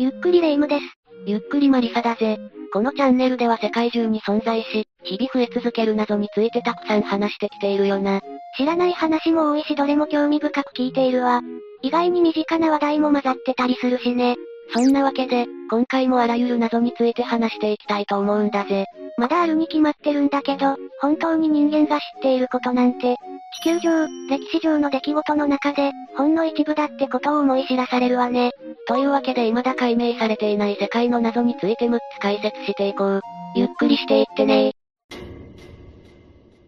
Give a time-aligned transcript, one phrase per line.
[0.00, 0.84] ゆっくりレ夢ムです。
[1.26, 2.38] ゆっくりマリサだぜ。
[2.72, 8.20] このチャンネルでは世界中に存在し、日々増え続ける謎についてたくさん話してきているよな。
[8.56, 11.42] 知らない話も多いしどれも興味深く聞いているわ。
[11.82, 14.36] 意外に身近な話題も混ざってたりするしね。
[14.72, 18.84] そんなわけで、今回もあらゆる謎について話していきたいと思うんだぜ。
[19.16, 23.16] まだあるに決まってるんだけど、本当に人間が知っていることなんて、
[23.60, 28.52] 地球上、歴史上の出来事の中で、ほんの一部だってことを思い知らされるわね。
[28.86, 33.20] というわけで未だ解明されていない世界の謎について6つ解説していこう。
[33.56, 34.72] ゆっくりしていってね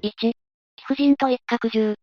[0.03, 0.35] 1、貴
[0.87, 1.95] 婦人と一角獣。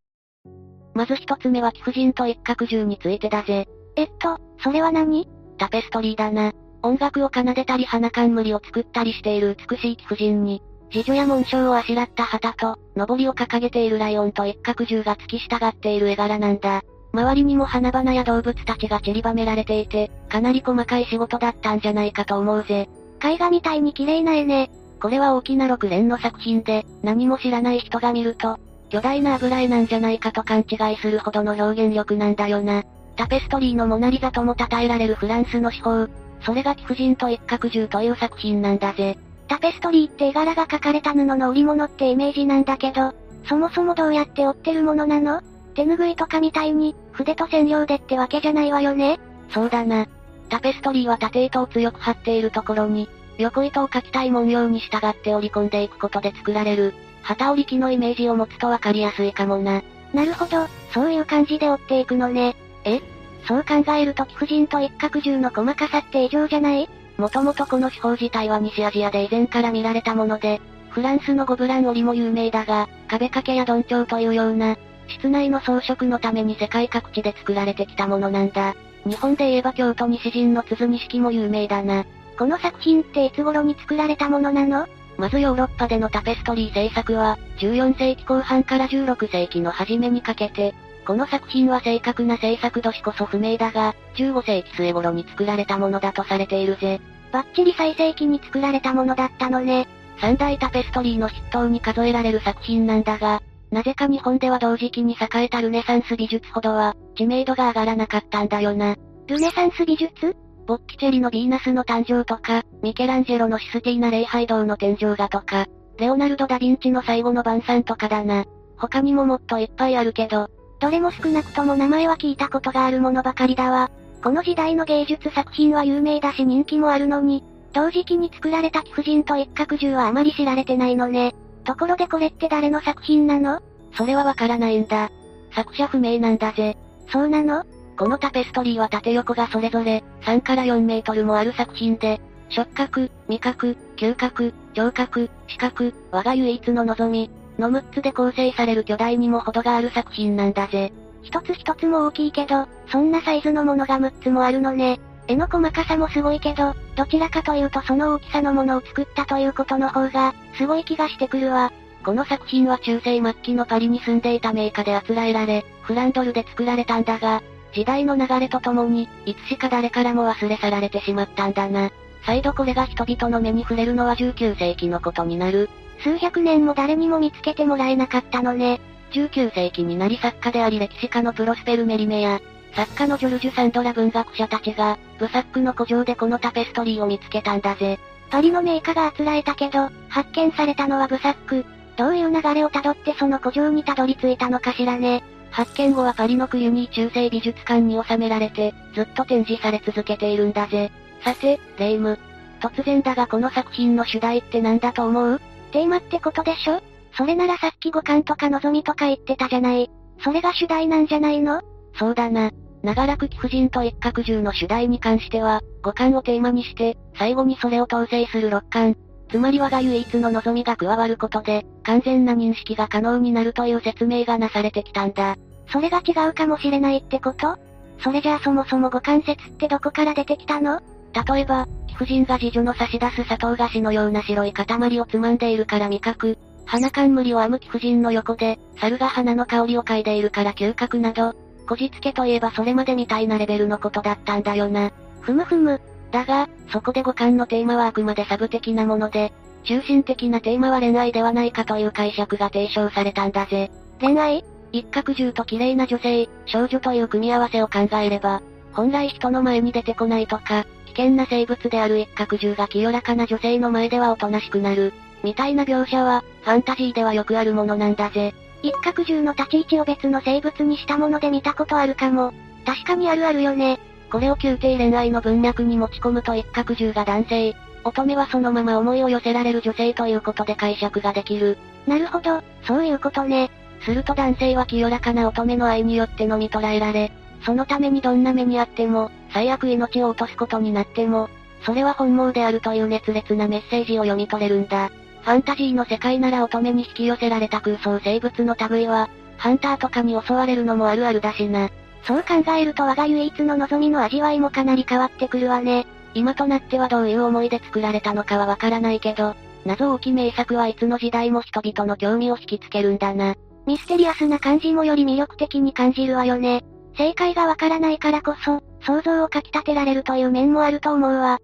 [0.94, 3.68] まず一つ目は貴婦人と一角獣についてだぜ。
[3.96, 5.28] えっと、それは何？
[5.58, 6.54] タペストリーだな。
[6.84, 10.62] 音楽を奏でたり花冠を作ったりしている美しい貴婦人に、
[10.94, 16.82] 自女や紋章をあしらった旗と、上りを掲げているライオンと一角獣が付き従っている絵柄なんだ。
[17.14, 22.90] 周りにも花々や動物たちが散りばめられていて、かなり細かい仕事だったんじゃないかと思うぜ。
[23.24, 24.70] 絵画みたいに綺麗な絵ね。
[25.02, 28.58] これは大きな六連の作品で、何も知らない人が見ると、
[28.90, 32.84] 巨大な油絵なんじゃないかと勘違いするほどの表現力なんだよな。
[33.16, 36.08] タペストリーのモナリザとも称えられるフランスの手法。
[36.42, 39.18] それが貴婦人と一角獣という作品なんだぜ。
[39.48, 43.14] タペストリーって絵柄が描かれた布の織物ってイメージなんだけど、
[43.48, 45.42] そもそもどうやって織ってるものなの？
[45.74, 49.20] 手拭いとかみたいに、筆と線量でってわけじゃないわよね？
[49.50, 50.08] そうだな。
[50.50, 59.84] タペストリーは縦糸を強く張っているところに、横糸を描きたい文様に従って織り込んでいくことで作られる、旗織り機のイメージを持つとわかりやすいかもな。
[60.14, 62.56] なるほど、そういう感じで織っていくのね。
[62.84, 63.02] え？
[63.48, 66.90] そう考えると貴婦人と一角獣の細かさって異常じゃない？
[67.18, 74.78] もともとこの手法自体は西アジアで以前から見られたもので、フランスのゴブラン織も有名だが、壁掛けや鈍調というような、
[75.08, 78.76] 室内の装飾のために世界各地で作られてきたものなんだ。
[79.06, 82.06] 日本で言えば京都西陣の鈴錦も有名だな。
[82.38, 84.88] この作品っていつ頃に作られたものなの？
[85.18, 90.76] まずヨーロッパでのタペストリー制作は、14世紀後半から16世紀の初めにかけて、
[91.08, 97.00] この作品は正確な制作年こそ不明だが、15世紀末頃に作られたものだとされているぜ。
[97.32, 99.88] バッチリ最盛期に作られたものだったのね。
[100.20, 108.96] 三大タペストリーの筆頭に数えられる作品なんだが、なぜか日本では同時期に栄えたルネサンス美術ほどは、知名度が上がらなかったんだよな。
[109.28, 110.36] ルネサンス美術？
[110.66, 115.66] ボッキチェリのヴィーナスの誕生とか、ミケランジェロのシスティーナ礼拝堂の天井画とか、
[115.98, 118.46] レオナルド・ダ・ヴィンチの最後の晩餐とかだな。
[118.78, 120.50] 他にももっといっぱいあるけど、
[120.80, 123.90] どれも少なくとも名前は聞いたことがあるものばかりだわ。
[124.24, 131.36] この時代の芸術作品は有名だし人気もあるのに、同時期に作られた貴婦人と一角獣はあまり知られてないのね。
[131.64, 133.62] ところでこれって誰の作品なの？
[133.94, 135.12] それはわからないんだ。
[135.54, 136.78] 作者不明なんだぜ。
[137.12, 137.64] そうなの？
[137.98, 150.94] このタペストリーは縦横がそれぞれ、3から4メートルもある作品で、触覚、味覚、嗅覚、聴覚、視覚、我が唯一の望み、の6つで構成される巨大にも程がある作品なんだぜ。
[151.28, 155.00] 一つ一つも大きいけど、そんなサイズのものが6つもあるのね。
[155.28, 161.74] 絵の細かさもすごいけど、どちらかというとその大きさのものを作ったということの方が、すごい気がしてくるわ。
[162.06, 171.92] この作品は中世末期のパリに住んでいた名家であつらえられ、フランドルで作られたんだが、時代の流れとともに、いつしか誰からも忘れ去られてしまったんだな。
[172.26, 175.70] 再度これが人々の目に触れるのは19世紀のことになる。
[176.00, 178.80] 数百年も誰にも見つけてもらえなかったのね。
[179.12, 182.42] 19世紀になり作家であり歴史家のプロスペル・メリメや、
[182.74, 188.00] 作家のジョルジュ・サンドラ文学者たちが、ブサックの古城でこのタペストリーを見つけたんだぜ。
[188.30, 191.66] パリのメーカーがあつらえたけど、発見されたのはブサック。
[191.96, 195.24] どういう流れをたどってその古城にたどり着いたのかしらね。
[195.50, 200.92] 発見後はパリのクリュニー中世美術館に収められて、ずっと展示され続けているんだぜ。
[201.24, 202.20] さて、レイム。
[202.60, 205.42] 突然だがこの作品の主題って何だと思う？
[205.72, 206.82] テーマってことでしょ？
[207.18, 209.90] それならさっき五感とか望みとか言ってたじゃない。
[210.24, 211.62] それが主題なんじゃないの？
[211.96, 212.52] そうだな。
[212.84, 218.96] 長らく貴婦人と一角獣の主題に関しては、五感をテーマにして、最後にそれを統制する六感。
[219.30, 225.36] つまり我が唯一の望みが加わることで、完全な認識が可能になるという説明がなされてきたんだ。
[225.70, 227.58] それが違うかもしれないってこと？
[228.00, 230.80] それじゃあそもそも五感説ってどこから出てきたの？
[231.14, 236.38] 例えば、貴婦人が次女の差し出す砂糖菓子のような白い塊をつまんでいるから味覚、
[236.68, 241.34] 花冠を編む貴婦人の横で、猿が花の香りを嗅いでいるから嗅覚など、
[241.68, 244.92] こじつけといえばそれまでみたいなレベルのことだったんだよな。
[245.22, 245.82] ふむふむ。
[246.12, 249.34] だが、そこで五感のテーマはあくまでサブ的なもので、
[249.64, 253.72] 中心的なテーマは恋愛ではないかという解釈が提唱されたんだぜ。
[254.00, 254.46] 恋愛？
[254.72, 258.42] 一角獣と綺麗な女性、少女という組み合わせを考えれば、
[258.74, 264.94] 本来人の前に出てこないとか、危険な生物である一角獣が清らかな女性の前ではおとなしくなる。
[265.24, 268.34] みたいな描写は、ファンタジーではよくあるものなんだぜ。
[268.64, 272.34] 一角獣の立ち位置を別の生物にしたもので見たことあるかも。
[272.66, 273.80] 確かにあるあるよね。
[274.12, 281.58] これを宮廷恋愛の文脈に持ち込むと一角獣が男性、乙女はそのまま思いを寄せられる女性ということで解釈ができる。
[281.86, 283.50] なるほど、そういうことね。
[283.82, 287.12] すると男性は清らかな乙女の愛によって飲み捉えられ、
[287.46, 291.30] そのためにどんな目にあっても、最悪命を落とすことになっても、
[291.64, 294.92] それは本望であるという熱烈なメッセージを読み取れるんだ。
[295.28, 301.70] ファンタジーの世界なら乙女に引き寄せられた空想生物の類は、ハンターとかに襲われるのもあるあるだしな。
[302.04, 305.86] そう考えると我が唯一の望みの味わいもかなり変わってくるわね。
[306.14, 309.36] 今となってはどういう思いで作られたのかはわからないけど、
[309.66, 313.36] 謎多き名作はいつの時代も人々の興味を引きつけるんだな。
[313.66, 316.64] ミステリアスな感じもより魅力的に感じるわよね。
[316.96, 321.40] 正解がわからないからこそ、想像をかき立てられるという面もあると思うわ。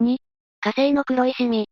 [0.00, 0.18] 2、
[0.60, 1.69] 火星の黒いシミ。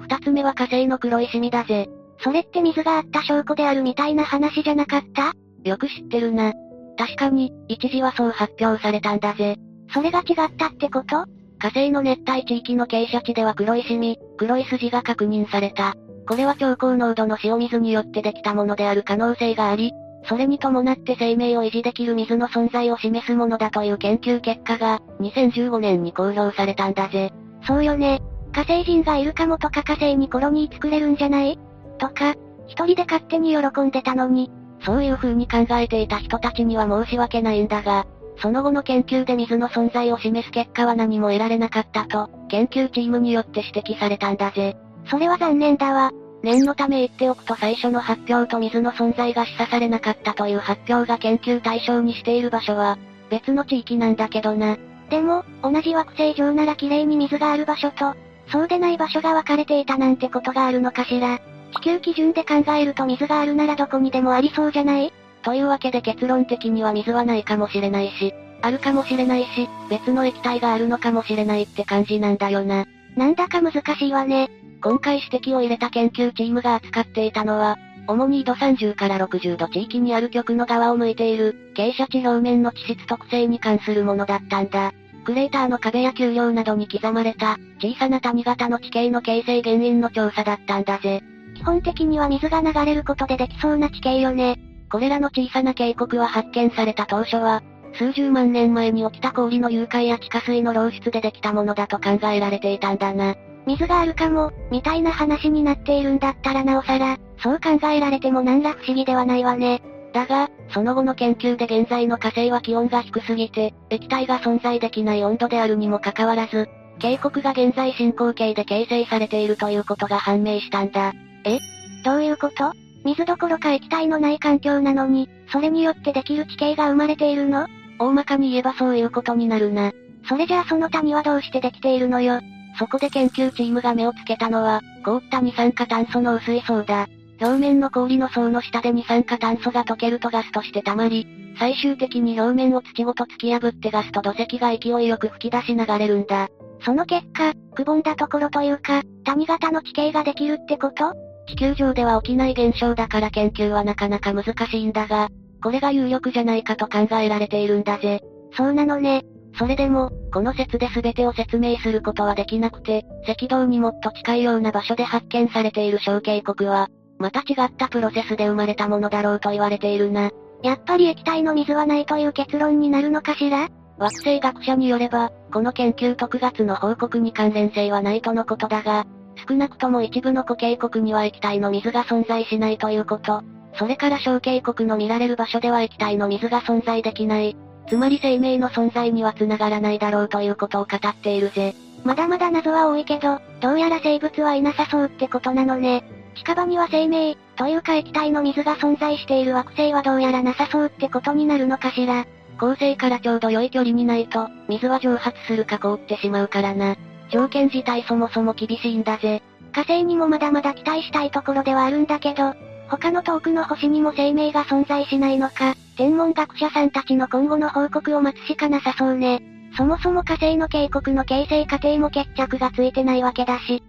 [0.00, 1.88] 二つ目は火星の黒いシミだぜ。
[2.22, 5.32] それって水があった証拠であるみたいな話じゃなかった？
[5.64, 6.52] よく知ってるな。
[6.98, 9.56] 確かに、一時はそう発表されたんだぜ。
[9.92, 11.24] それが違ったってこと？
[11.58, 15.94] 火星の熱帯地域の傾斜地では黒いシミ、黒い筋が確認された。
[16.26, 19.92] これは超高濃度の塩水によってできたものである可能性があり、
[20.24, 27.32] それに伴って生命を維持できる水の存在を示すものだという研究結果が、2015年に公表されたんだぜ。
[27.66, 28.20] そうよね。
[28.52, 31.58] 火星人がいるかもとか火星にコロニー作れるんじゃない？
[31.98, 32.34] とか、
[32.66, 34.50] 一人で勝手に喜んでたのに。
[34.82, 38.06] そういう風に考えていた人たちには申し訳ないんだが、
[38.38, 44.76] その後の研究で水の存在を示す結果は何も得られなかったと、研究チームによって指摘されたんだぜ。
[45.10, 46.12] それは残念だわ。
[46.42, 52.96] 念のため言っておくと最初の発表と水の存在が示唆されなかったという発表が研究対象にしている場所は、
[53.28, 54.78] 別の地域なんだけどな。
[55.10, 58.14] でも、同じ惑星上なら綺麗に水がある場所と、
[58.50, 61.38] そうでない場所が分かれていたなんてことがあるのかしら。
[61.76, 65.12] 地球基準で考えると水があるならどこにでもありそうじゃない？
[65.42, 72.86] というわけで結論的には水はないかもしれないし、あるかもしれないし、別の液体があるのかもしれないって感じなんだよな。
[73.16, 74.50] なんだか難しいわね。
[74.82, 84.92] 今回指摘を入れた研究チームが扱っていたのは、主に緯度30から60度地域にある極の側を向いている、傾斜地表面の地質特性に関するものだったんだ。
[85.20, 91.22] クレーターの壁や丘陵などに刻まれた、小さな谷型の地形の形成原因の調査だったんだぜ。
[91.54, 94.58] 基本的には水が流れることでできそうな地形よね。
[94.90, 97.62] これらの小さな渓谷は発見された当初は、
[97.94, 103.34] 数十万年前に起きた氷の融解や地下水の漏出でできたものだと考えられていたんだな。
[103.66, 109.82] 水があるかも、みたいな話になっているんだったらなおさら、そう考えられても何ら不思議ではないわね。
[110.12, 116.68] だが、その後の研究で現在の火星は気温が低すぎて、液体が存在できない温度であるにもかかわらず、
[116.98, 121.12] 渓谷が現在進行形で形成されているということが判明したんだ。
[121.44, 121.58] え？
[122.04, 122.72] どういうこと？
[123.04, 127.66] 水どころか液体のない環境なのに、それによってできる地形が生まれているの？
[127.98, 129.92] 大まかに言えばそういうことになるな。
[130.28, 132.40] それじゃあその谷はどうしてできているのよ？
[132.78, 137.08] そこで研究チームが目をつけたのは、凍った二酸化炭素の薄い層だ。
[137.40, 141.26] 表面の氷の層の下で二酸化炭素が溶けるとガスとして溜まり、
[141.58, 146.48] 最終的に表面を土ごと突き破ってガスと土石が勢いよく吹き出し流れるんだ。
[146.84, 151.14] その結果、くぼんだところというか、谷型の地形ができるってこと？
[151.46, 155.28] 地球上では起きない現象だから研究はなかなか難しいんだが、
[155.62, 158.20] これが有力じゃないかと考えられているんだぜ。
[158.56, 159.22] そうなのね。
[159.58, 166.88] それでも、この説で全てを説明することはできなくて、赤道にもっと近いような場所で発見されている小渓谷は、
[167.20, 170.30] また違ったプロセスで生まれたものだろうと言われているな。
[170.62, 173.68] やっぱり液体の水はないという結論になるのかしら？
[173.98, 179.06] 惑星学者によれば、この研究と9月の報告に関連性はないとのことだが、
[179.46, 183.42] 少なくとも一部の固形国には液体の水が存在しないということ。
[183.74, 187.56] それから小渓谷の見られる場所では液体の水が存在できない。
[187.88, 191.74] つまり生命の存在には繋がらないだろうということを語っているぜ。
[192.02, 196.02] まだまだ謎は多いけど、どうやら生物はいなさそうってことなのね。
[196.34, 202.26] 近場には生命、というか液体の水が存在している惑星はどうやらなさそうってことになるのかしら。
[202.58, 206.96] 恒星からちょうど良い距離にないと、水は蒸発するか凍ってしまうからな。
[207.30, 209.42] 条件自体そもそも厳しいんだぜ。
[209.72, 212.54] 火星にもまだまだ期待したいところではあるんだけど、
[212.88, 219.42] 他の遠くの星にも生命が存在しないのか、天文学者さんたちの今後の報告を待つしかなさそうね。
[219.76, 223.82] そもそも火星の渓谷の形成過程も決着がついてないわけだし。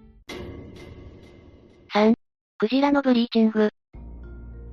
[2.62, 3.72] クジラのブリーチング。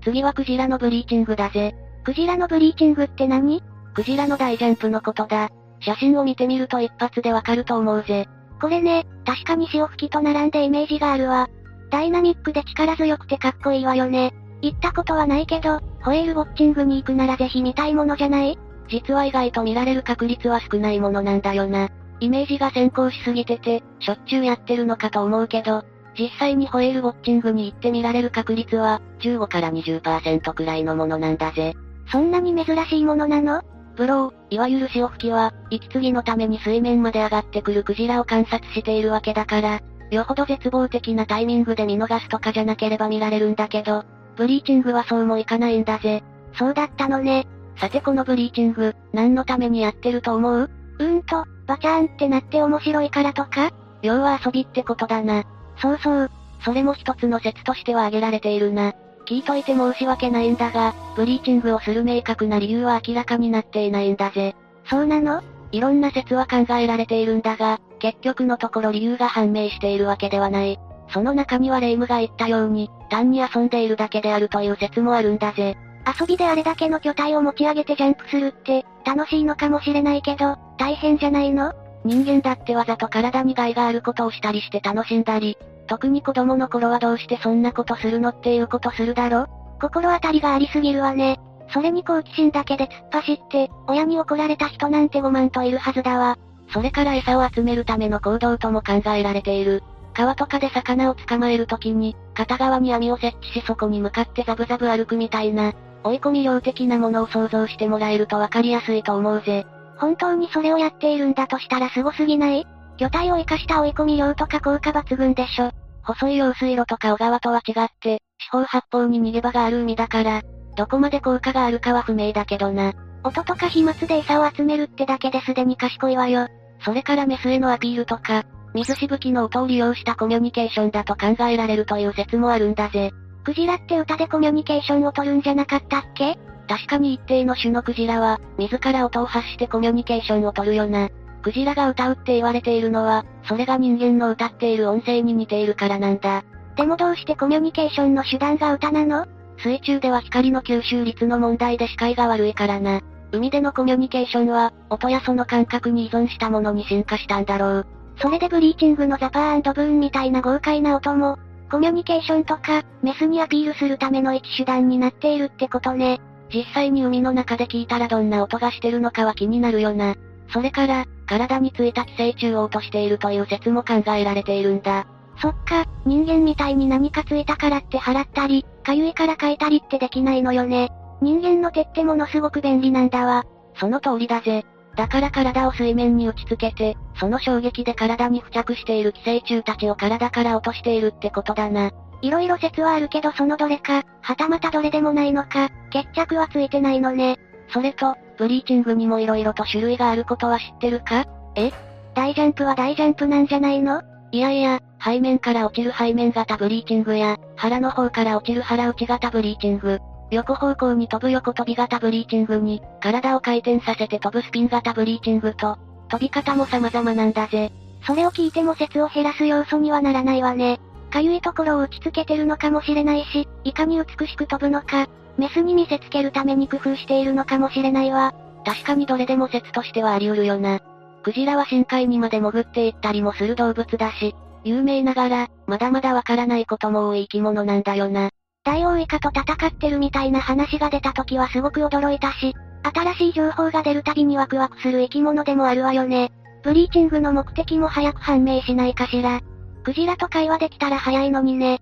[0.04, 1.74] 次はクジラのブリーチングだぜ。
[2.04, 3.62] クジラのブリーチングって何？
[3.94, 5.48] クジラの大ジャンプのことだ。
[5.80, 8.28] 写真を見てみると一発でわかると思うぜ。
[8.60, 11.48] これね、確かに潮吹きと並んでイメージがあるわ。
[11.90, 14.34] ダイナミックで力強くてかっこいいわよね。
[14.60, 18.58] 行ったことはないけど、ホエールウォッチングに行くならぜひ見たいものじゃない？
[18.90, 21.88] 実は意外と見られる確率は少ないものなんだよな。
[22.20, 25.84] イメージが先行しすぎてて、しょっちゅうやってるのかと思うけど、
[26.18, 31.74] 実際にホエールウォッチングに行って見られる確率は、15から20%くらいのものなんだぜ。
[32.10, 33.62] そんなに珍しいものなの？
[33.96, 44.04] ブロー、いわゆる潮吹きは、息継ぎのために水面まで上がってくるクジラを観察しているわけだから、よほど絶望的なタイミングで見逃すとかじゃなければ見られるんだけど、
[44.36, 46.22] ブリーチングはそうもいかないんだぜ。
[46.54, 47.46] そうだったのね。
[47.76, 50.70] さてこのブリーチング、何のためにやってると思う？
[50.98, 53.70] うーんと、バチャーンってなって面白いからとか？
[54.02, 55.44] 要は遊びってことだな。
[55.80, 56.30] そうそう。
[56.64, 58.94] それも一つの説としては挙げられているな。
[59.26, 64.56] 聞いといて申し訳ないんだが、ブリーチングをする明確な理由は明らかになっていないんだぜ。
[64.88, 65.42] そうなの？
[65.70, 70.78] いろんな説は考えられているんだが、結局のところ理由が判明しているわけではない。
[71.10, 75.76] その中にはレイムが言ったように、単に遊んでいるだけであるという説もあるんだぜ。
[76.20, 81.74] 遊びであれだけの巨体を持ち上げてジャンプするって、楽しいのかもしれないけど、大変じゃないの？
[82.04, 85.58] 人間だってわざと体に害があることをしたりして楽しんだり、
[85.88, 89.46] 特に子供の頃はどうしてそんなことするのっていうことするだろ？
[89.80, 91.40] 心当たりがありすぎるわね。
[91.72, 96.38] それに好奇心だけで突っ走って、親に怒られた人なんて5万といるはずだわ。
[96.72, 99.82] それから餌を集めるための行動とも考えられている。
[100.14, 105.72] 川とかで魚を捕まえるときに、片側に網を設置しそこに向かってザブザブ歩くみたいな、
[106.04, 109.66] 追い込み量的なものを想像してもらえるとわかりやすいと思うぜ。
[109.96, 112.66] 本当にそれをやっているんだとしたら凄すぎない？
[112.98, 115.70] 魚体を生かした追い込み量とか効果抜群でしょ。
[116.02, 118.20] 細い用水路とか小川とは違って、
[118.52, 120.42] 四方八方に逃げ場がある海だから、
[120.76, 122.92] どこまで効果があるかは不明だけどな。
[123.24, 126.48] 音とか飛沫で餌を集めるってだけですでに賢いわよ。
[126.84, 133.10] それからメスへのアピールとか、水しぶきの音を利用したコミュニケーションだと考えられるという説もあるんだぜ。
[133.44, 136.38] クジラって歌でコミュニケーションを取るんじゃなかったっけ？
[136.68, 141.08] 確かに一定の種のクジラは、自ら音を発してコミュニケーションを取るよな。
[141.48, 146.44] クジラが歌うって言われているのは、それが人間の歌っている音声に似ているからなんだ。
[146.76, 149.24] でもどうしてコミュニケーションの手段が歌なの？
[149.56, 153.00] 水中では光の吸収率の問題で視界が悪いからな。
[153.32, 157.86] 海でのコミュニケーションは、音やその感覚に依存したものに進化したんだろう。
[158.20, 161.38] それでブリーチングのザパーブーンみたいな豪快な音も、
[161.70, 166.20] コミュニケーションとか、メスにアピールするための一手段になっているってことね。
[166.52, 170.14] 実際に海の中で聞いたらどんな音がしてるのかは気になるよな。
[170.48, 175.06] それから、体についた寄生虫を落としているという説も考えられているんだ。
[175.40, 180.90] そっか、人間みたいに何かついたからって払ったり、かゆいから書いたりってできないのよね。
[181.20, 183.44] 人間の手ってものすごく便利なんだわ。
[183.76, 184.64] その通りだぜ。
[184.96, 191.92] だから体を水面に打ち付けて、その衝撃で体に付着している寄生虫たちを体から落としているってことだな。
[192.20, 197.38] いろいろ説はあるけどそのどれか、はたまたどれでもないのか、決着はついてないのね。
[197.72, 201.26] それと、ブリーチングにも色々と種類があることは知ってるか？
[201.56, 201.72] え？
[202.14, 204.02] 大ジャンプは大ジャンプなんじゃないの？
[204.30, 209.98] いやいや、背面から落ちる背面型ブリーチングや、腹の方から落ちる腹打ち型ブリーチング、
[210.30, 215.78] 横方向に飛ぶ横飛び型ブリーチングに、体を回転させて飛ぶスピン型ブリーチングと、
[216.08, 217.72] 飛び方も様々なんだぜ。
[218.06, 220.78] それを聞いても説を減らす要素にはならないわね。
[221.10, 228.34] かゆいところを打ち付けてるのかもしれないし、いかに美しく飛ぶのか、メスに見せつけるために工夫しているのかもしれないわ。
[228.64, 230.80] 確かにどれでも説としてはあり得るよな。
[231.22, 238.30] クジラは深海にまで潜っていったりもする動物だし、有名ながら、まだまだわからないことも多い生き物なんだよな。
[238.64, 246.32] ダイオウイカと戦ってるみたいな話が出た時はすごく驚いたし、新しい情報が出るたびにワクワクする生き物でもあるわよね。
[246.62, 249.40] ブリーチングの目的も早く判明しないかしら。
[249.84, 251.80] クジラと会話できたら早いのにね。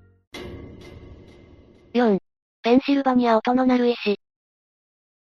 [1.95, 2.19] 4.
[2.67, 4.19] ペンシルバニア音の鳴る石。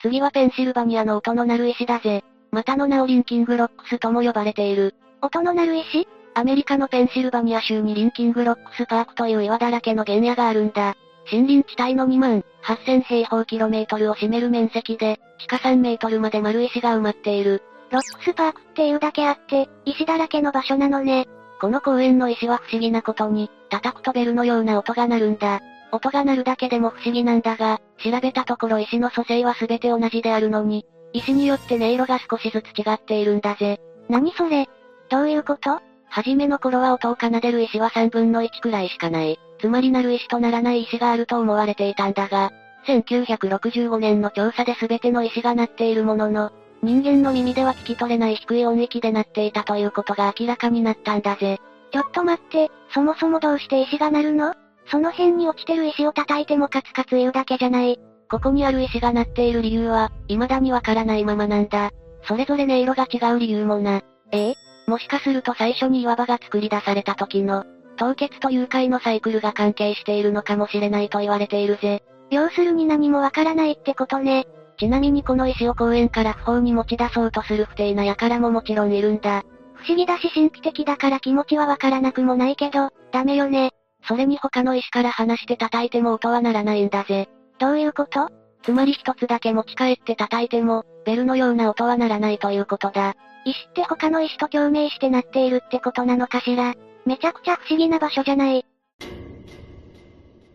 [0.02, 2.24] 次はペンシルバニアの音の鳴る石だぜ。
[2.50, 4.96] またの名をリンキングロックスとも呼ばれている。
[5.22, 6.08] 音の鳴る石？
[6.34, 10.96] アメリカのペンシルバニア州にリンキングロックスパークという岩だらけの原野があるんだ。
[11.30, 17.62] 森林地帯の2万8000平方キロメートルを占める面積で、地下3メートルまで丸石が埋まっている。
[17.92, 21.28] ロックスパークっていうだけあって、石だらけの場所なのね。
[21.60, 25.60] この公園の石は不思議なことに、叩くとベルのような音が鳴るんだ。
[25.92, 33.80] 音が鳴るだけでも不思議なんだが、調べたところ石の組成は全て同じであるのに、石によって音色が少しずつ違っているんだぜ。
[34.08, 34.68] 何それ？
[35.08, 35.80] どういうこと？
[36.08, 39.38] はじめの頃は音を奏でる石は3分の1くらいしかない。
[39.60, 42.52] つまり鳴る石とならない石があると思われていたんだが、
[42.86, 46.52] 1965年の調査で全ての石が鳴っているものの、
[46.82, 51.58] 人間の耳では聞き取れない低い音域で鳴っていたということが明らかになったんだぜ。
[51.90, 54.54] ちょっと待って、そもそもどうして石が鳴るの？
[54.90, 57.98] その辺に落ちてる石を叩いてもカツカツ言うだけじゃない。
[58.30, 61.90] ここにある石が鳴っている理由は、未だにわからないままなんだ。
[62.22, 64.02] それぞれ音色が違う理由もな。
[64.32, 64.50] え？
[64.50, 64.54] え
[64.88, 67.64] もしかすると最初に岩場が作り出された時の、
[67.96, 72.02] 凍結と融解のサイクルが関係しているのかもしれないと言われているぜ。
[72.30, 74.46] 要するに何もわからないってことね。
[74.78, 79.44] ちなみにこの石を公園から不法に持ち出そうとする不定な輩ももちろんいるんだ。
[79.74, 83.72] 不思議だし神秘的だから気持ちはわからなくもないけど、ダメよね。
[84.08, 87.28] それに他の石から離して叩いても音は鳴らないんだぜ。
[87.58, 88.28] どういうこと？
[88.62, 93.14] つまり一つだけ持ち帰って叩いても、ベルのような音は鳴らないということだ。
[93.44, 96.74] 石って他の石と共鳴して鳴っているってことなのかしら？
[97.04, 98.64] めちゃくちゃ不思議な場所じゃない。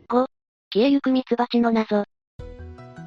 [0.10, 0.26] 5、
[0.74, 2.04] 消えゆくミツバチの謎。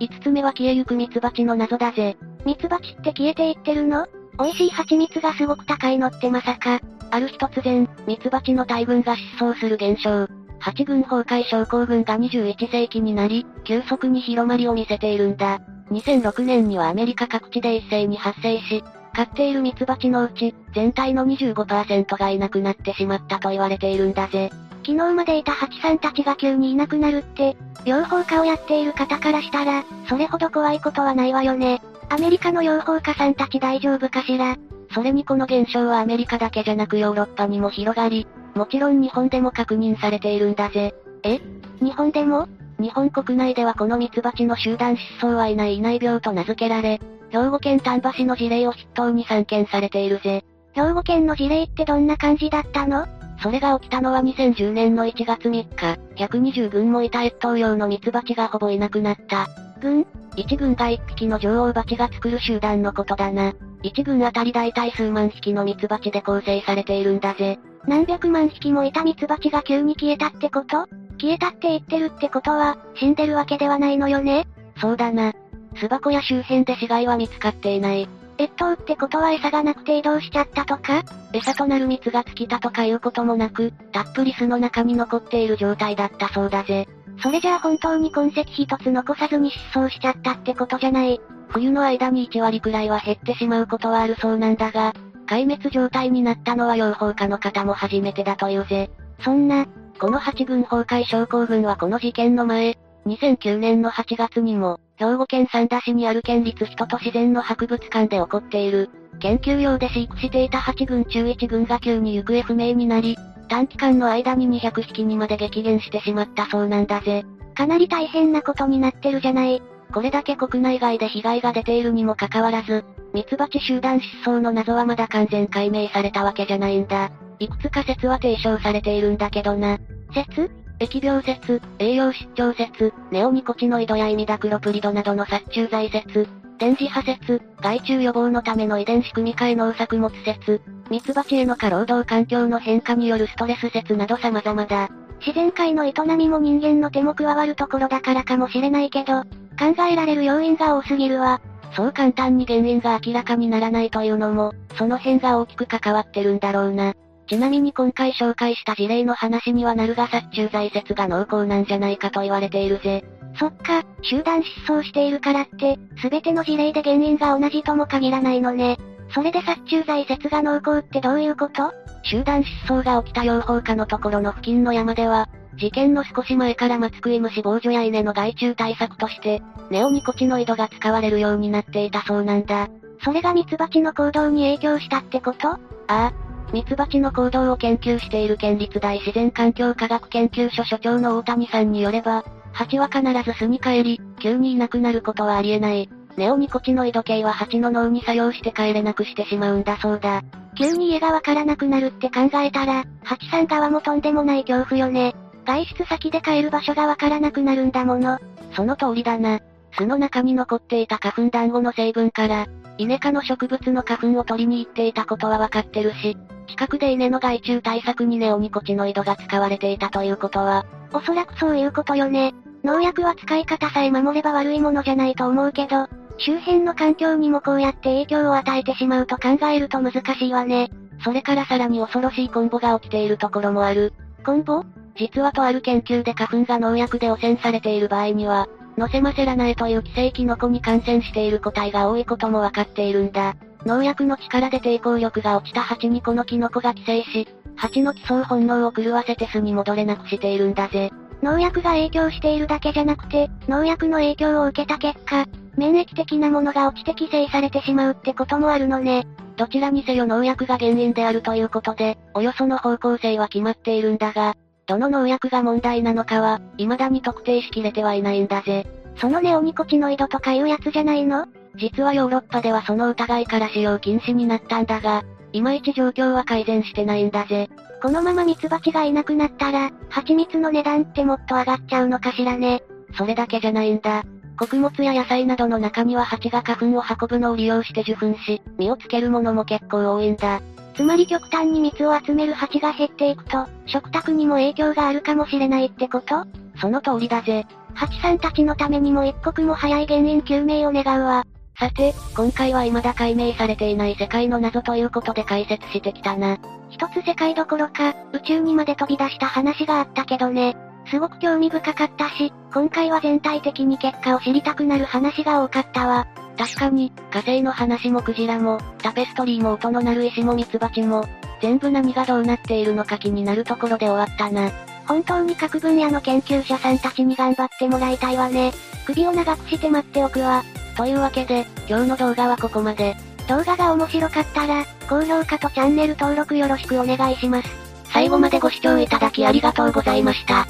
[0.01, 2.17] 5つ目は消えゆくミツバチの謎だぜ。
[2.47, 4.07] ミツバチって消えていってるの？
[4.39, 6.81] 美味しい蜂蜜がすごく高いのってまさか。
[7.11, 10.27] ある日突然、ミツバチの大群が失踪する現象。
[10.59, 15.61] 八群崩壊症候群が21世紀になり、急速に広まりを見せているんだ。
[15.91, 18.83] 2006年にはアメリカ各地で一斉に発生し、
[19.15, 24.51] 飼っているミツバチのうち、全体の25%がいなくなってしまったと言われているんだぜ。
[24.85, 31.81] 昨日までいたハチさんたちが急にいなくなるって、養蜂家をやっている方からしたら、それほど怖いことはないわよね。
[32.15, 34.57] アメリカの養蜂家さんたち大丈夫かしら？
[34.95, 40.95] それにこの現象はアメリカだけじゃなくヨーロッパにも広がり、もちろん日本でも確認されているんだぜ。
[41.25, 41.41] え？
[41.81, 42.47] 日本でも？
[42.79, 50.45] 日本国内ではこのミツバチの集団失踪はいないいない病と名付けられ、兵庫県丹波市の事例を筆頭に散見されているぜ。
[50.75, 53.09] 兵庫県の事例ってどんな感じだったの？
[53.43, 59.49] それが起きたのは2010年の1月3日、120群もいた越冬用のミツバチがほぼいなくなった。
[59.85, 63.53] 群 ?1 群が1匹の女王バチが作る集団のことだな。
[63.83, 67.59] 1群あたり大体数万匹のミツバチで構成されているんだぜ。
[67.87, 70.87] 何百万匹もいたミツバチが急に消えたってこと？
[71.21, 74.47] 消えたって言ってるってことは、死んでるわけではないのよね？
[74.81, 75.33] そうだな。
[75.77, 78.09] 巣箱や周辺で死骸は見つかっていない。
[78.39, 81.03] 越冬ってことは餌がなくて移動しちゃったとか？
[81.33, 86.89] 餌となる蜜が尽きたとかいうこともなく、たっぷり巣の中に残っている状態だったそうだぜ。
[87.19, 91.21] それじゃあ本当に痕跡一つ残さずに失踪しちゃったってことじゃない。
[91.49, 94.93] 冬の間に1割くらいは減ってしまうことはあるそうなんだが、
[95.27, 98.91] 壊滅状態になったのは養蜂家の方も初めてだというぜ。
[99.21, 99.67] そんな、
[99.99, 113.17] この8軍崩壊症候群はこの事件の前、2009年の8月にも、兵庫県三田市にある県立人と自然の博物館で起こっている、研究用で飼育していた8軍中1軍が急に行方不明になり、
[113.49, 117.25] 短期間の間に200匹にまで激減してしまったそうなんだぜ。
[117.55, 119.63] かなり大変なことになってるじゃない。
[119.93, 127.11] これだけ国内外で被害が出ているにもかかわらず、ミツバチ集団失踪の謎はまだ完全解明されたわけじゃないんだ。
[127.39, 129.79] いくつか説は提唱されているんだけどな。
[130.13, 136.29] 説疫病説、栄養失調説、ネオニコチノイドやイミダクロプリドなどの殺虫剤説、
[136.59, 140.61] 電磁波説、害虫予防のための遺伝子組み換え農作物説、
[140.95, 144.89] ミツバチへの過労働環境の変化によるストレス説など様々だ。
[145.19, 149.25] 自然界の営みも人間の手も加わるところだからかもしれないけど、
[149.59, 151.41] 考えられる要因が多すぎるわ。
[151.73, 156.95] そう簡単に原因が明らかにならないというのも、その辺が大きく関わってるんだろうな。
[157.27, 163.05] ちなみに今回紹介した事例の話にはなるが殺虫剤説が濃厚なんじゃないかと言われているぜ。
[163.37, 168.79] そっか、集団失踪しているからって、すべての事例で原因が同じとも限らないのね。
[169.15, 171.73] それで殺虫剤説が濃厚ってどういうこと？
[172.03, 182.69] 集団失踪が起きた養蜂家のところの付近の山では、事件の少し前から松食い虫防除や稲の害虫対策として、ネオニコチノイドが使われるようになっていたそうなんだ。
[183.05, 185.49] それがミツバチの行動に影響したってこと？
[185.49, 186.13] ああ。
[186.53, 195.89] ミツバチの行動を研究している県立大自然環境科学研究所所長の大谷さんによれば、蜂は必ず巣に帰り、急にいなくなることはありえない。
[196.17, 200.23] ネオニコチノイド系は蜂の脳に作用して帰れなくしてしまうんだそうだ。
[200.57, 205.15] 急に家がわからなくなるって考えたら、蜂さん側もとんでもない恐怖よね。
[205.45, 208.19] 外出先で帰る場所がわからなくなるんだもの。
[208.55, 209.41] その通りだな。
[209.73, 212.47] 巣の中に残っていた花粉団子の成分から、
[212.79, 222.35] イネ科の植物の花粉を取りに行っていたことはわかってるし、近くで稲の害虫対策にネオニコチノイドが使われていたということは、おそらくそういうことよね。
[222.63, 230.71] 農薬は使い方さえ守れば悪いものじゃないと思うけど、周辺の環境にもこうやって影響を与えてしまうと考えると難しいわね。
[231.05, 233.93] それからさらに恐ろしいコンボが起きているところもある。
[234.25, 234.65] コンボ？
[234.97, 238.49] 実はとある研究で花粉が農薬で汚染されている場合には、
[238.79, 243.35] ノセマセラナエという寄生キノコに感染している個体が多いこともわかっているんだ。
[243.67, 250.91] 農薬の力で抵抗力が落ちた蜂にこのキノコが寄生し、蜂の寄生本能を狂わせて巣に戻れなくしているんだぜ。
[251.23, 259.07] 農薬が影響しているだけじゃなくて、農薬の影響を受けた結果、免疫的なものが落ちて寄生されてしまうってこともあるのね。
[259.37, 264.37] どちらにせよ農薬が原因であるということで、およその方向性は決まっているんだが、
[264.67, 268.67] どの農薬が問題なのかは、未だに特定しきれてはいないんだぜ。
[268.97, 271.27] そのネオニコチノイドとかいうやつじゃないの？
[271.57, 277.49] 実はヨーロッパではその疑いから使用禁止になったんだが、いまいち状況は改善してないんだぜ。
[277.83, 282.63] このままミツバチがいなくなったら、蜂蜜の値段ってもっと上がっちゃうのかしらね。
[282.97, 284.05] それだけじゃないんだ。
[284.37, 290.41] 穀物や野菜などの中には蜂が花粉を運ぶのを利用して受粉し、実をつけるものも結構多いんだ。
[290.75, 296.25] つまり極端に蜜を集める蜂が減っていくと、食卓にも影響があるかもしれないってこと？
[296.61, 297.47] その通りだぜ。
[297.75, 301.25] 蜂さんたちのためにも一刻も早い原因究明を願うわ。
[301.57, 306.39] さて、今回は未だ解明されていない世界の謎ということで解説してきたな。
[306.71, 310.57] 一つ世界どころか、宇宙にまで飛び出した話があったけどね。
[310.87, 316.07] すごく興味深かったし、今回は全体的に結果を知りたくなる話が多かったわ。
[316.37, 321.07] 確かに、火星の話もクジラも、タペストリーも音の鳴る石もミツバチも、
[321.41, 324.51] 全部何がどうなっているのか気になるところで終わったな。
[324.87, 328.53] 本当に各分野の研究者さんたちに頑張ってもらいたいわね。
[328.87, 330.43] 首を長くして待っておくわ。
[330.77, 332.97] というわけで、今日の動画はここまで。
[333.29, 337.49] 動画が面白かったら、高評価とチャンネル登録よろしくお願いします。
[337.93, 340.47] 最後までご視聴いただきありがとうございました。